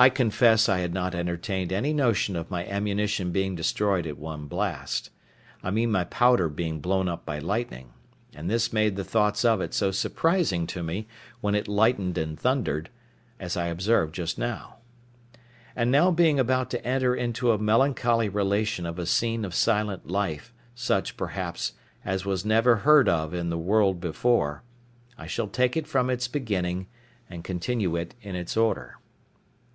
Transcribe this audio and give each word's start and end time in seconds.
I 0.00 0.10
confess 0.10 0.68
I 0.68 0.78
had 0.78 0.94
not 0.94 1.12
entertained 1.12 1.72
any 1.72 1.92
notion 1.92 2.36
of 2.36 2.52
my 2.52 2.64
ammunition 2.64 3.32
being 3.32 3.56
destroyed 3.56 4.06
at 4.06 4.16
one 4.16 4.46
blast—I 4.46 5.72
mean 5.72 5.90
my 5.90 6.04
powder 6.04 6.48
being 6.48 6.78
blown 6.78 7.08
up 7.08 7.26
by 7.26 7.40
lightning; 7.40 7.92
and 8.32 8.48
this 8.48 8.72
made 8.72 8.94
the 8.94 9.02
thoughts 9.02 9.44
of 9.44 9.60
it 9.60 9.74
so 9.74 9.90
surprising 9.90 10.68
to 10.68 10.84
me, 10.84 11.08
when 11.40 11.56
it 11.56 11.66
lightened 11.66 12.16
and 12.16 12.38
thundered, 12.38 12.90
as 13.40 13.56
I 13.56 13.66
observed 13.66 14.14
just 14.14 14.38
now. 14.38 14.76
And 15.74 15.90
now 15.90 16.12
being 16.12 16.38
about 16.38 16.70
to 16.70 16.86
enter 16.86 17.12
into 17.12 17.50
a 17.50 17.58
melancholy 17.58 18.28
relation 18.28 18.86
of 18.86 19.00
a 19.00 19.06
scene 19.06 19.44
of 19.44 19.52
silent 19.52 20.06
life, 20.08 20.54
such, 20.76 21.16
perhaps, 21.16 21.72
as 22.04 22.24
was 22.24 22.44
never 22.44 22.76
heard 22.76 23.08
of 23.08 23.34
in 23.34 23.50
the 23.50 23.58
world 23.58 24.00
before, 24.00 24.62
I 25.18 25.26
shall 25.26 25.48
take 25.48 25.76
it 25.76 25.88
from 25.88 26.08
its 26.08 26.28
beginning, 26.28 26.86
and 27.28 27.42
continue 27.42 27.96
it 27.96 28.14
in 28.22 28.36
its 28.36 28.56
order. 28.56 28.94